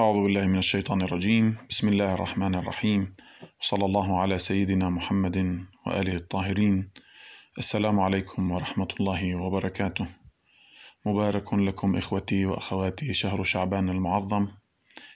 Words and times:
أعوذ 0.00 0.22
بالله 0.22 0.46
من 0.46 0.58
الشيطان 0.58 1.02
الرجيم. 1.02 1.56
بسم 1.70 1.88
الله 1.88 2.14
الرحمن 2.14 2.54
الرحيم. 2.54 3.16
صلى 3.60 3.84
الله 3.84 4.20
على 4.20 4.38
سيدنا 4.38 4.90
محمد 4.90 5.66
وآله 5.86 6.14
الطاهرين. 6.14 6.90
السلام 7.58 8.00
عليكم 8.00 8.50
ورحمة 8.50 8.88
الله 9.00 9.34
وبركاته. 9.34 10.06
مبارك 11.06 11.54
لكم 11.54 11.96
إخوتي 11.96 12.46
وأخواتي 12.46 13.12
شهر 13.12 13.42
شعبان 13.42 13.88
المعظم 13.88 14.48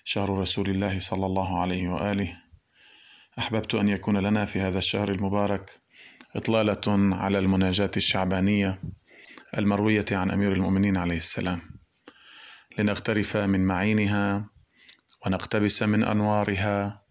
شهر 0.05 0.39
رسول 0.39 0.71
الله 0.71 0.99
صلى 0.99 1.27
الله 1.27 1.61
عليه 1.61 1.89
وآله. 1.89 2.37
أحببت 3.39 3.75
أن 3.75 3.89
يكون 3.89 4.17
لنا 4.17 4.45
في 4.45 4.61
هذا 4.61 4.79
الشهر 4.79 5.11
المبارك 5.11 5.71
إطلالة 6.37 7.17
على 7.17 7.39
المناجاة 7.39 7.91
الشعبانية 7.97 8.83
المروية 9.59 10.07
عن 10.13 10.31
أمير 10.31 10.53
المؤمنين 10.53 10.97
عليه 10.97 11.17
السلام. 11.17 11.61
لنغترف 12.79 13.37
من 13.37 13.61
معينها 13.67 14.56
ونقتبس 15.27 15.83
من 15.83 16.05
أنوارها 16.05 17.03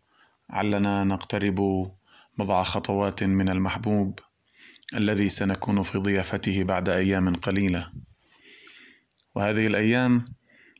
علنا 0.50 1.04
نقترب 1.04 1.92
بضع 2.38 2.64
خطوات 2.64 3.24
من 3.24 3.50
المحبوب 3.50 4.20
الذي 4.94 5.30
سنكون 5.30 5.84
في 5.84 5.98
ضيافته 5.98 6.64
بعد 6.64 6.90
أيام 6.90 7.36
قليلة. 7.36 7.92
وهذه 9.36 9.68
الأيام 9.68 10.26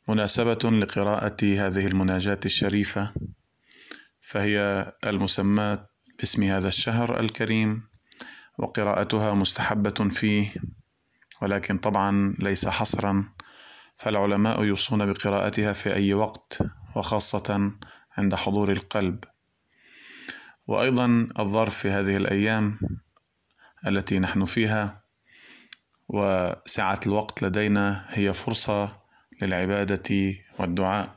مناسبة 0.08 0.70
لقراءة 0.70 1.36
هذه 1.42 1.86
المناجاة 1.86 2.40
الشريفة 2.44 3.12
فهي 4.20 4.92
المسماة 5.04 5.88
باسم 6.18 6.42
هذا 6.42 6.68
الشهر 6.68 7.20
الكريم 7.20 7.82
وقراءتها 8.58 9.34
مستحبة 9.34 10.08
فيه 10.10 10.52
ولكن 11.42 11.78
طبعا 11.78 12.34
ليس 12.38 12.68
حصرا 12.68 13.28
فالعلماء 13.96 14.64
يوصون 14.64 15.12
بقراءتها 15.12 15.72
في 15.72 15.94
أي 15.94 16.14
وقت. 16.14 16.62
وخاصة 16.96 17.72
عند 18.18 18.34
حضور 18.34 18.72
القلب. 18.72 19.24
وأيضا 20.66 21.28
الظرف 21.38 21.74
في 21.74 21.90
هذه 21.90 22.16
الأيام 22.16 22.78
التي 23.86 24.18
نحن 24.18 24.44
فيها 24.44 25.02
وسعة 26.08 27.00
الوقت 27.06 27.42
لدينا 27.42 28.04
هي 28.08 28.32
فرصة 28.32 29.00
للعبادة 29.42 30.34
والدعاء. 30.58 31.16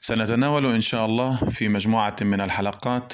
سنتناول 0.00 0.66
إن 0.66 0.80
شاء 0.80 1.06
الله 1.06 1.36
في 1.36 1.68
مجموعة 1.68 2.16
من 2.22 2.40
الحلقات 2.40 3.12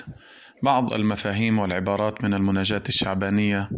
بعض 0.63 0.93
المفاهيم 0.93 1.59
والعبارات 1.59 2.25
من 2.25 2.35
المناجاة 2.35 2.83
الشعبانية 2.89 3.71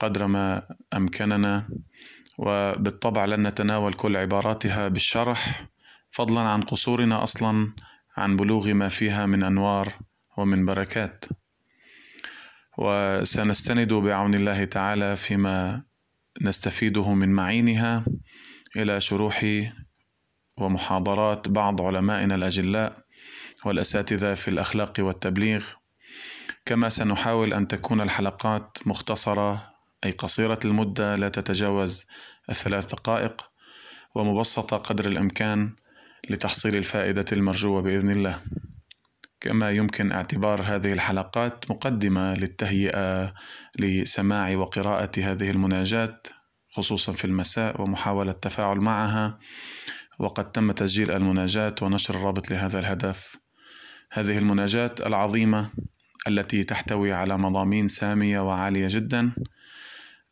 قدر 0.00 0.26
ما 0.26 0.62
أمكننا 0.94 1.68
وبالطبع 2.38 3.24
لن 3.24 3.46
نتناول 3.46 3.92
كل 3.92 4.16
عباراتها 4.16 4.88
بالشرح. 4.88 5.71
فضلا 6.12 6.40
عن 6.40 6.62
قصورنا 6.62 7.22
أصلا 7.22 7.72
عن 8.16 8.36
بلوغ 8.36 8.72
ما 8.72 8.88
فيها 8.88 9.26
من 9.26 9.42
أنوار 9.42 9.92
ومن 10.36 10.66
بركات. 10.66 11.24
وسنستند 12.78 13.94
بعون 13.94 14.34
الله 14.34 14.64
تعالى 14.64 15.16
فيما 15.16 15.82
نستفيده 16.40 17.12
من 17.12 17.28
معينها 17.32 18.04
إلى 18.76 19.00
شروح 19.00 19.46
ومحاضرات 20.56 21.48
بعض 21.48 21.82
علمائنا 21.82 22.34
الأجلاء 22.34 23.04
والأساتذة 23.64 24.34
في 24.34 24.48
الأخلاق 24.48 24.92
والتبليغ. 24.98 25.64
كما 26.64 26.88
سنحاول 26.88 27.52
أن 27.52 27.68
تكون 27.68 28.00
الحلقات 28.00 28.78
مختصرة 28.86 29.72
أي 30.04 30.10
قصيرة 30.10 30.58
المدة 30.64 31.16
لا 31.16 31.28
تتجاوز 31.28 32.06
الثلاث 32.50 32.94
دقائق 32.94 33.50
ومبسطة 34.14 34.76
قدر 34.76 35.06
الإمكان 35.06 35.76
لتحصيل 36.30 36.76
الفائدة 36.76 37.24
المرجوة 37.32 37.82
بإذن 37.82 38.10
الله. 38.10 38.40
كما 39.40 39.70
يمكن 39.70 40.12
اعتبار 40.12 40.62
هذه 40.62 40.92
الحلقات 40.92 41.70
مقدمة 41.70 42.34
للتهيئة 42.34 43.34
لسماع 43.78 44.56
وقراءة 44.56 45.10
هذه 45.18 45.50
المناجات 45.50 46.26
خصوصا 46.70 47.12
في 47.12 47.24
المساء 47.24 47.82
ومحاولة 47.82 48.30
التفاعل 48.30 48.76
معها 48.78 49.38
وقد 50.18 50.52
تم 50.52 50.72
تسجيل 50.72 51.10
المناجات 51.10 51.82
ونشر 51.82 52.14
الرابط 52.14 52.50
لهذا 52.50 52.78
الهدف. 52.78 53.36
هذه 54.12 54.38
المناجات 54.38 55.00
العظيمة 55.00 55.70
التي 56.28 56.64
تحتوي 56.64 57.12
على 57.12 57.38
مضامين 57.38 57.88
سامية 57.88 58.40
وعالية 58.40 58.86
جدا 58.90 59.32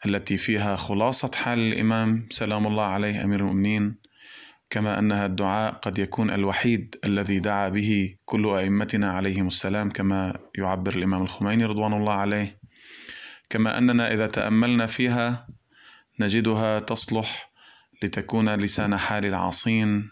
التي 0.07 0.37
فيها 0.37 0.77
خلاصة 0.77 1.31
حال 1.35 1.59
الإمام 1.59 2.29
سلام 2.31 2.67
الله 2.67 2.85
عليه 2.85 3.25
أمير 3.25 3.41
المؤمنين 3.41 4.01
كما 4.71 4.99
أنها 4.99 5.27
الدعاء 5.27 5.73
قد 5.73 5.99
يكون 5.99 6.31
الوحيد 6.31 6.97
الذي 7.05 7.41
دعا 7.41 7.69
به 7.69 8.17
كل 8.25 8.49
أئمتنا 8.49 9.13
عليهم 9.13 9.47
السلام 9.47 9.91
كما 9.91 10.39
يعبر 10.59 10.97
الإمام 10.97 11.23
الخميني 11.23 11.65
رضوان 11.65 11.93
الله 11.93 12.13
عليه. 12.13 12.61
كما 13.51 13.79
أننا 13.79 14.13
إذا 14.15 14.27
تأملنا 14.27 14.87
فيها 14.87 15.49
نجدها 16.21 16.79
تصلح 16.79 17.51
لتكون 18.03 18.55
لسان 18.55 18.97
حال 18.97 19.27
العاصين 19.27 20.11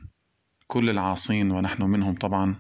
كل 0.67 0.91
العاصين 0.91 1.51
ونحن 1.51 1.83
منهم 1.83 2.15
طبعا. 2.15 2.57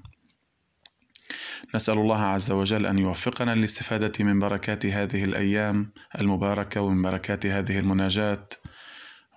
نسأل 1.74 1.98
الله 1.98 2.20
عز 2.20 2.50
وجل 2.50 2.86
أن 2.86 2.98
يوفقنا 2.98 3.54
للاستفادة 3.54 4.24
من 4.24 4.40
بركات 4.40 4.86
هذه 4.86 5.24
الأيام 5.24 5.92
المباركة 6.20 6.80
ومن 6.80 7.02
بركات 7.02 7.46
هذه 7.46 7.78
المناجات 7.78 8.54